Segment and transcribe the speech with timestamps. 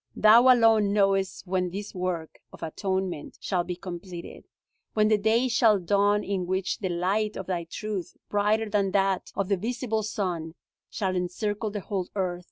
[0.15, 4.47] Thou alone knowest when this work of atonement shall be completed;
[4.95, 9.31] when the day shall dawn in which the light of Thy truth, brighter than that
[9.35, 10.55] of the visible sun,
[10.89, 12.39] shall encircle the whole earth.